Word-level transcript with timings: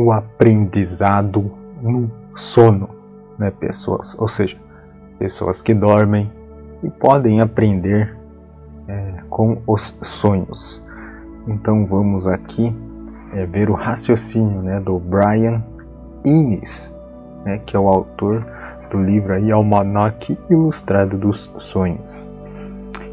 o 0.00 0.12
aprendizado 0.12 1.50
no 1.80 2.10
sono, 2.34 2.88
né, 3.38 3.50
pessoas, 3.50 4.16
ou 4.18 4.28
seja, 4.28 4.56
pessoas 5.18 5.60
que 5.60 5.74
dormem 5.74 6.30
e 6.82 6.90
podem 6.90 7.40
aprender 7.40 8.16
é, 8.88 9.14
com 9.28 9.58
os 9.66 9.94
sonhos. 10.02 10.82
Então 11.46 11.86
vamos 11.86 12.26
aqui 12.26 12.74
é, 13.32 13.46
ver 13.46 13.70
o 13.70 13.74
raciocínio 13.74 14.62
né, 14.62 14.80
do 14.80 14.98
Brian 14.98 15.62
Innes, 16.24 16.94
né, 17.44 17.58
que 17.58 17.76
é 17.76 17.78
o 17.78 17.88
autor 17.88 18.46
do 18.90 19.02
livro 19.02 19.32
aí, 19.32 19.52
Almanac 19.52 20.36
Ilustrado 20.48 21.16
dos 21.16 21.50
Sonhos. 21.58 22.28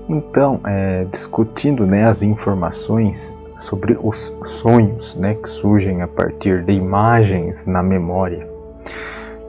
Então, 0.10 0.60
é, 0.65 1.06
discutindo 1.06 1.86
né, 1.86 2.06
as 2.06 2.24
informações 2.24 3.33
sobre 3.57 3.97
os 4.02 4.34
sonhos 4.46 5.16
né, 5.16 5.34
que 5.34 5.50
surgem 5.50 6.02
a 6.02 6.07
partir 6.07 6.64
de 6.64 6.74
imagens 6.74 7.65
na 7.65 7.82
memória. 7.82 8.48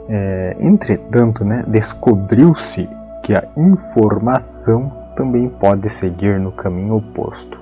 É, 0.08 0.56
entretanto, 0.58 1.44
né, 1.44 1.64
descobriu-se 1.66 2.88
que 3.22 3.34
a 3.34 3.46
informação 3.56 4.90
também 5.14 5.48
pode 5.48 5.88
seguir 5.88 6.40
no 6.40 6.50
caminho 6.50 6.96
oposto. 6.96 7.60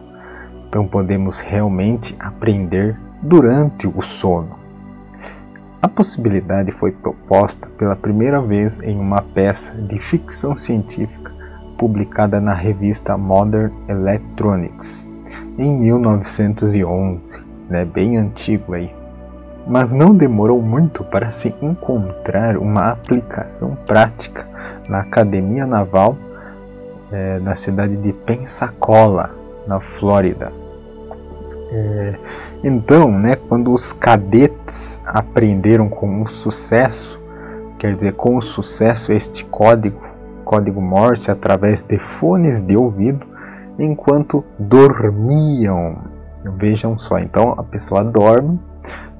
Então, 0.68 0.86
podemos 0.86 1.40
realmente 1.40 2.14
aprender 2.18 2.96
durante 3.22 3.88
o 3.88 4.00
sono. 4.00 4.56
A 5.82 5.88
possibilidade 5.88 6.70
foi 6.72 6.92
proposta 6.92 7.68
pela 7.78 7.96
primeira 7.96 8.40
vez 8.40 8.78
em 8.80 8.98
uma 8.98 9.22
peça 9.22 9.72
de 9.74 9.98
ficção 9.98 10.56
científica 10.56 11.32
publicada 11.78 12.40
na 12.40 12.54
revista 12.54 13.16
Modern 13.16 13.72
Electronics 13.88 15.06
em 15.58 15.72
1911, 15.72 17.42
né, 17.68 17.84
bem 17.84 18.16
antigo 18.16 18.74
aí. 18.74 18.94
Mas 19.66 19.92
não 19.92 20.14
demorou 20.14 20.62
muito 20.62 21.02
para 21.02 21.30
se 21.30 21.54
encontrar 21.60 22.56
uma 22.56 22.90
aplicação 22.90 23.76
prática 23.86 24.46
na 24.88 25.00
Academia 25.00 25.66
Naval 25.66 26.16
é, 27.10 27.38
na 27.40 27.54
cidade 27.54 27.96
de 27.96 28.12
Pensacola, 28.12 29.34
na 29.66 29.80
Flórida. 29.80 30.52
É, 31.72 32.14
então, 32.62 33.10
né, 33.10 33.36
quando 33.36 33.72
os 33.72 33.92
cadetes 33.92 35.00
aprenderam 35.04 35.88
com 35.88 36.22
o 36.22 36.28
sucesso, 36.28 37.20
quer 37.78 37.94
dizer, 37.94 38.12
com 38.12 38.36
o 38.36 38.42
sucesso 38.42 39.12
este 39.12 39.44
código, 39.44 40.00
código 40.44 40.80
Morse 40.80 41.30
através 41.30 41.82
de 41.82 41.98
fones 41.98 42.60
de 42.60 42.76
ouvido, 42.76 43.26
enquanto 43.78 44.44
dormiam. 44.58 45.98
Vejam 46.56 46.96
só, 46.96 47.18
então 47.18 47.54
a 47.58 47.62
pessoa 47.64 48.04
dorme, 48.04 48.60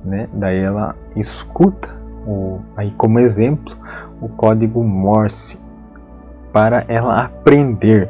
né, 0.04 0.28
daí 0.32 0.60
ela 0.60 0.94
escuta, 1.16 1.88
o, 2.24 2.60
aí 2.76 2.92
como 2.92 3.18
exemplo, 3.18 3.76
o 4.20 4.28
código 4.28 4.84
Morse 4.84 5.58
para 6.52 6.84
ela 6.86 7.24
aprender 7.24 8.08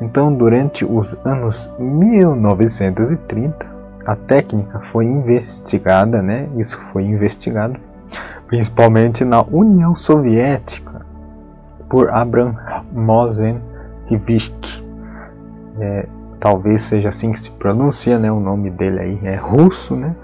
então, 0.00 0.32
durante 0.32 0.84
os 0.84 1.16
anos 1.24 1.70
1930, 1.78 3.66
a 4.06 4.14
técnica 4.14 4.80
foi 4.92 5.04
investigada, 5.04 6.22
né? 6.22 6.48
Isso 6.56 6.80
foi 6.80 7.04
investigado 7.04 7.78
principalmente 8.46 9.24
na 9.24 9.42
União 9.42 9.94
Soviética 9.94 11.04
por 11.88 12.10
Abram 12.10 12.56
Mosenevich. 12.92 14.67
É, 15.80 16.06
talvez 16.40 16.82
seja 16.82 17.08
assim 17.08 17.32
que 17.32 17.40
se 17.40 17.50
pronuncia, 17.50 18.18
né? 18.18 18.30
O 18.30 18.40
nome 18.40 18.70
dele 18.70 19.00
aí 19.00 19.20
é 19.22 19.34
russo, 19.34 19.96
né? 19.96 20.14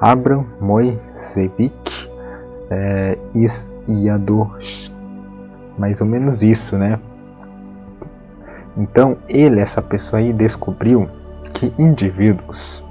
Abram 0.00 0.44
Moisevich 0.60 2.10
é, 2.70 3.18
mais 5.78 6.00
ou 6.00 6.06
menos 6.06 6.42
isso, 6.42 6.76
né? 6.76 6.98
Então 8.76 9.16
ele, 9.28 9.60
essa 9.60 9.80
pessoa 9.80 10.20
aí, 10.20 10.32
descobriu 10.32 11.08
que 11.54 11.72
indivíduos 11.78 12.84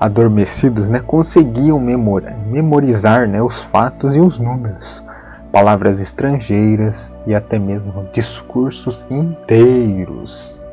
adormecidos 0.00 0.88
né, 0.88 1.00
conseguiam 1.00 1.80
memorizar 1.80 3.28
né, 3.28 3.42
os 3.42 3.62
fatos 3.62 4.16
e 4.16 4.20
os 4.20 4.38
números, 4.38 5.04
palavras 5.52 6.00
estrangeiras 6.00 7.12
e 7.26 7.34
até 7.34 7.58
mesmo 7.58 8.08
discursos 8.12 9.04
inteiros. 9.10 10.64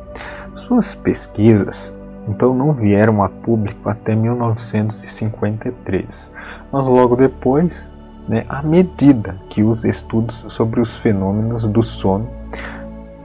Suas 0.66 0.96
pesquisas 0.96 1.94
então 2.28 2.56
não 2.56 2.74
vieram 2.74 3.22
a 3.22 3.30
público 3.30 3.88
até 3.88 4.16
1953, 4.16 6.32
mas 6.72 6.88
logo 6.88 7.16
depois, 7.16 7.88
né, 8.28 8.44
à 8.50 8.64
medida 8.64 9.36
que 9.48 9.62
os 9.62 9.86
estudos 9.86 10.44
sobre 10.50 10.82
os 10.82 10.98
fenômenos 10.98 11.68
do 11.68 11.84
sono 11.84 12.28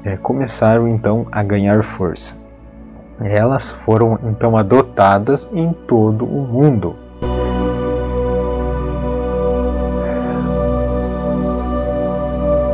é, 0.04 0.18
começaram 0.18 0.86
então 0.86 1.26
a 1.32 1.42
ganhar 1.42 1.82
força. 1.82 2.36
Elas 3.18 3.70
foram 3.70 4.18
então 4.24 4.58
adotadas 4.58 5.48
em 5.54 5.72
todo 5.72 6.26
o 6.26 6.46
mundo. 6.46 6.94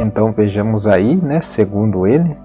Então 0.01 0.33
vejamos 0.33 0.89
aí, 0.89 1.15
né, 1.15 1.41
segundo 1.41 2.05
ele, 2.05 2.37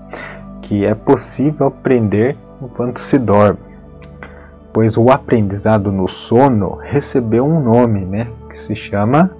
que 0.71 0.85
é 0.85 0.95
possível 0.95 1.67
aprender 1.67 2.37
enquanto 2.61 2.99
se 3.01 3.19
dorme, 3.19 3.59
pois 4.71 4.95
o 4.95 5.11
aprendizado 5.11 5.91
no 5.91 6.07
sono 6.07 6.77
recebeu 6.81 7.45
um 7.45 7.61
nome, 7.61 8.05
né, 8.05 8.29
que 8.49 8.57
se 8.57 8.73
chama 8.73 9.31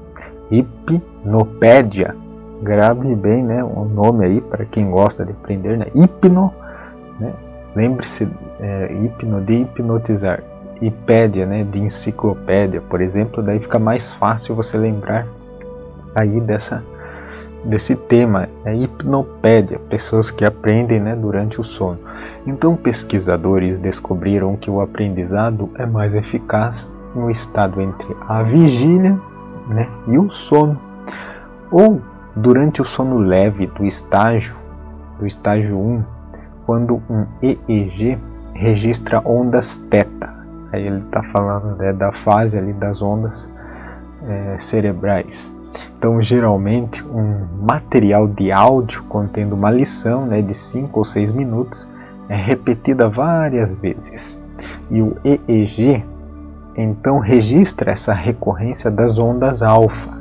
hipnopédia 0.52 2.14
grave 2.62 3.16
bem 3.16 3.46
né, 3.46 3.64
o 3.64 3.86
nome 3.86 4.26
aí 4.26 4.42
para 4.42 4.66
quem 4.66 4.92
gosta 4.92 5.24
de 5.24 5.32
aprender, 5.32 5.78
né? 5.78 5.86
Hipno, 5.96 6.54
né? 7.18 7.32
lembre-se, 7.74 8.28
é, 8.60 8.92
hipno 9.02 9.40
de 9.40 9.62
hipnotizar, 9.62 10.44
hipédia, 10.82 11.46
né, 11.46 11.64
de 11.64 11.80
enciclopédia, 11.80 12.82
por 12.82 13.00
exemplo, 13.00 13.42
daí 13.42 13.60
fica 13.60 13.80
mais 13.80 14.14
fácil 14.14 14.54
você 14.54 14.78
lembrar 14.78 15.26
aí 16.14 16.42
dessa 16.42 16.84
desse 17.64 17.96
tema, 17.96 18.50
é 18.66 18.76
hipnopédia, 18.76 19.80
pessoas 19.90 20.32
que 20.32 20.44
aprendem 20.44 21.00
né, 21.00 21.16
durante 21.16 21.60
o 21.60 21.64
sono. 21.64 22.00
Então, 22.46 22.76
pesquisadores 22.76 23.78
descobriram 23.78 24.56
que 24.56 24.70
o 24.70 24.82
aprendizado 24.82 25.70
é 25.76 25.86
mais 25.86 26.16
eficaz 26.16 26.90
no 27.14 27.30
estado 27.30 27.82
entre 27.82 28.16
a 28.28 28.42
vigília 28.42 29.20
né, 29.68 29.88
e 30.08 30.18
o 30.18 30.30
sono, 30.30 30.80
ou 31.70 32.02
Durante 32.36 32.82
o 32.82 32.86
sono 32.86 33.18
leve 33.18 33.68
do 33.68 33.86
estágio, 33.86 34.56
do 35.20 35.28
estágio 35.28 35.78
1, 35.78 36.04
quando 36.66 37.02
um 37.10 37.26
EEG 37.42 38.18
registra 38.54 39.22
ondas 39.26 39.82
θ, 39.90 40.08
aí 40.72 40.88
ele 40.88 41.00
está 41.00 41.22
falando 41.22 41.76
né, 41.76 41.92
da 41.92 42.14
fase 42.14 42.58
ali 42.58 42.72
das 42.72 43.02
ondas 43.02 43.52
é, 44.26 44.58
cerebrais. 44.60 45.54
Então, 46.02 46.20
geralmente, 46.20 47.06
um 47.06 47.46
material 47.62 48.28
de 48.28 48.52
áudio 48.52 49.04
contendo 49.04 49.54
uma 49.54 49.70
lição 49.70 50.26
né, 50.26 50.42
de 50.42 50.52
5 50.52 50.98
ou 50.98 51.06
6 51.06 51.32
minutos 51.32 51.88
é 52.28 52.36
repetida 52.36 53.08
várias 53.08 53.76
vezes. 53.76 54.36
E 54.90 55.00
o 55.00 55.16
EEG 55.24 56.04
então 56.76 57.20
registra 57.20 57.92
essa 57.92 58.14
recorrência 58.14 58.90
das 58.90 59.20
ondas 59.20 59.62
alfa 59.62 60.20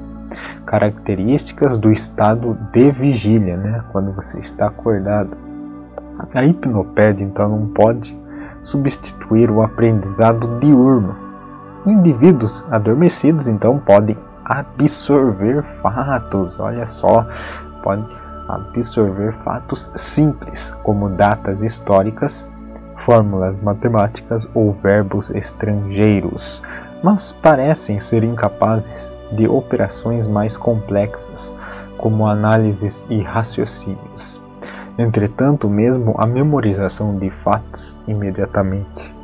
características 0.66 1.78
do 1.78 1.90
estado 1.90 2.58
de 2.74 2.90
vigília, 2.90 3.56
né? 3.56 3.82
quando 3.90 4.12
você 4.12 4.38
está 4.38 4.66
acordado. 4.66 5.30
A 6.34 6.44
hipnopédia 6.44 7.24
então 7.24 7.48
não 7.48 7.68
pode 7.68 8.14
substituir 8.62 9.50
o 9.50 9.62
aprendizado 9.62 10.60
diurno. 10.60 11.16
Indivíduos 11.86 12.62
adormecidos 12.70 13.46
então 13.46 13.78
podem 13.78 14.14
absorver 14.50 15.62
fatos, 15.62 16.58
olha 16.58 16.88
só, 16.88 17.24
podem 17.84 18.04
absorver 18.48 19.32
fatos 19.44 19.88
simples, 19.94 20.74
como 20.82 21.08
datas 21.08 21.62
históricas, 21.62 22.50
fórmulas 22.96 23.54
matemáticas 23.62 24.48
ou 24.52 24.72
verbos 24.72 25.30
estrangeiros, 25.30 26.64
mas 27.00 27.30
parecem 27.30 28.00
ser 28.00 28.24
incapazes 28.24 29.14
de 29.30 29.46
operações 29.46 30.26
mais 30.26 30.56
complexas, 30.56 31.56
como 31.96 32.26
análises 32.26 33.06
e 33.08 33.22
raciocínios. 33.22 34.42
Entretanto, 34.98 35.68
mesmo 35.68 36.16
a 36.18 36.26
memorização 36.26 37.16
de 37.16 37.30
fatos 37.30 37.96
imediatamente 38.08 39.14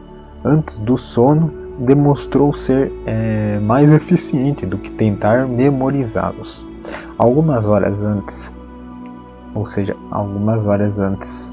antes 0.45 0.79
do 0.79 0.97
sono 0.97 1.66
demonstrou 1.79 2.53
ser 2.53 2.93
é, 3.07 3.59
mais 3.61 3.91
eficiente 3.91 4.65
do 4.65 4.79
que 4.79 4.91
tentar 4.91 5.47
memorizá-los 5.47 6.67
algumas 7.19 7.67
horas 7.67 8.03
antes, 8.03 8.53
ou 9.55 9.65
seja, 9.67 9.97
algumas 10.11 10.65
horas 10.67 10.99
antes. 10.99 11.53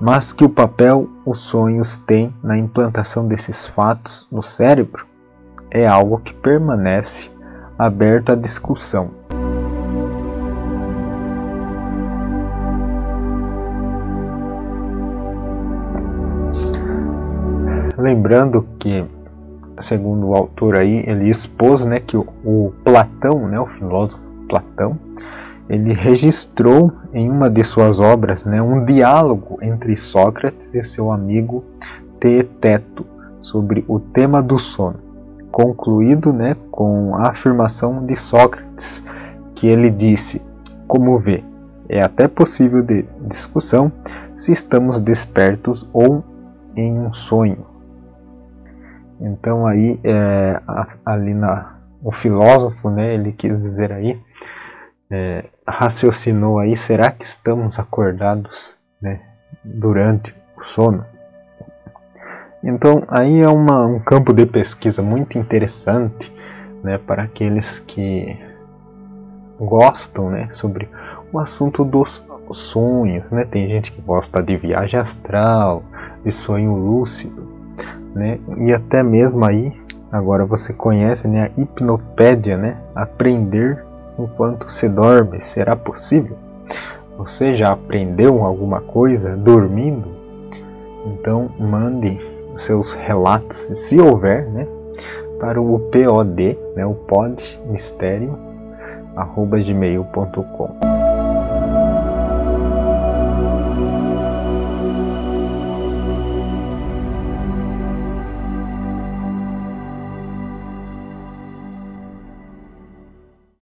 Mas 0.00 0.32
que 0.32 0.44
o 0.44 0.48
papel 0.48 1.08
os 1.26 1.40
sonhos 1.40 1.98
têm 1.98 2.32
na 2.42 2.56
implantação 2.56 3.26
desses 3.26 3.66
fatos 3.66 4.28
no 4.30 4.42
cérebro 4.42 5.06
é 5.70 5.86
algo 5.86 6.18
que 6.18 6.32
permanece 6.32 7.30
aberto 7.78 8.32
à 8.32 8.34
discussão. 8.34 9.10
Lembrando 17.96 18.64
que, 18.78 19.04
segundo 19.80 20.28
o 20.28 20.34
autor 20.34 20.78
aí, 20.78 21.04
ele 21.06 21.28
expôs 21.28 21.84
né, 21.84 22.00
que 22.00 22.16
o, 22.16 22.26
o 22.44 22.72
Platão, 22.84 23.48
né, 23.48 23.58
o 23.58 23.66
filósofo 23.66 24.28
Platão, 24.48 24.98
ele 25.68 25.92
registrou 25.92 26.92
em 27.12 27.30
uma 27.30 27.50
de 27.50 27.62
suas 27.62 28.00
obras 28.00 28.44
né, 28.44 28.62
um 28.62 28.84
diálogo 28.84 29.58
entre 29.60 29.96
Sócrates 29.96 30.74
e 30.74 30.82
seu 30.82 31.12
amigo 31.12 31.64
Teeteto 32.18 33.06
sobre 33.40 33.84
o 33.86 34.00
tema 34.00 34.42
do 34.42 34.58
sono, 34.58 34.98
concluído 35.52 36.32
né, 36.32 36.56
com 36.70 37.14
a 37.14 37.28
afirmação 37.28 38.04
de 38.04 38.16
Sócrates, 38.16 39.02
que 39.54 39.66
ele 39.66 39.90
disse: 39.90 40.42
Como 40.86 41.18
vê, 41.18 41.44
é 41.88 42.02
até 42.02 42.26
possível 42.26 42.82
de 42.82 43.04
discussão 43.20 43.92
se 44.34 44.52
estamos 44.52 45.00
despertos 45.00 45.88
ou 45.92 46.24
em 46.74 46.92
um 46.92 47.12
sonho. 47.12 47.67
Então 49.20 49.66
aí 49.66 49.98
é, 50.04 50.60
ali 51.04 51.34
na, 51.34 51.76
o 52.02 52.12
filósofo, 52.12 52.88
né, 52.90 53.14
ele 53.14 53.32
quis 53.32 53.60
dizer 53.60 53.92
aí, 53.92 54.20
é, 55.10 55.44
raciocinou 55.66 56.58
aí, 56.58 56.76
será 56.76 57.10
que 57.10 57.24
estamos 57.24 57.78
acordados 57.78 58.76
né, 59.00 59.20
durante 59.64 60.34
o 60.56 60.62
sono? 60.62 61.04
Então 62.62 63.02
aí 63.08 63.40
é 63.40 63.48
uma, 63.48 63.86
um 63.86 63.98
campo 63.98 64.32
de 64.32 64.46
pesquisa 64.46 65.02
muito 65.02 65.38
interessante 65.38 66.32
né, 66.82 66.98
para 66.98 67.24
aqueles 67.24 67.78
que 67.80 68.38
gostam 69.58 70.30
né, 70.30 70.48
sobre 70.52 70.88
o 71.32 71.38
assunto 71.38 71.84
dos 71.84 72.24
sonhos. 72.52 73.24
Né? 73.30 73.44
Tem 73.44 73.68
gente 73.68 73.90
que 73.90 74.00
gosta 74.00 74.42
de 74.42 74.56
viagem 74.56 74.98
astral, 74.98 75.82
de 76.24 76.30
sonho 76.30 76.74
lúcido 76.74 77.57
né? 78.14 78.38
E 78.58 78.72
até 78.72 79.02
mesmo 79.02 79.44
aí, 79.44 79.72
agora 80.10 80.44
você 80.44 80.72
conhece 80.72 81.28
né, 81.28 81.50
a 81.56 81.60
hipnopédia, 81.60 82.56
né? 82.56 82.76
Aprender 82.94 83.84
enquanto 84.18 84.68
se 84.70 84.88
dorme, 84.88 85.40
será 85.40 85.76
possível? 85.76 86.36
Você 87.16 87.56
já 87.56 87.72
aprendeu 87.72 88.44
alguma 88.44 88.80
coisa 88.80 89.36
dormindo? 89.36 90.08
Então 91.06 91.50
mande 91.58 92.20
seus 92.56 92.92
relatos, 92.92 93.56
se 93.72 94.00
houver, 94.00 94.46
né, 94.50 94.66
para 95.38 95.60
o 95.60 95.78
POD, 95.78 96.58
né, 96.74 96.84
o 96.84 96.94
pod 96.94 97.60
mistério, 97.66 98.36
arroba 99.16 99.58
gmail.com. 99.58 100.97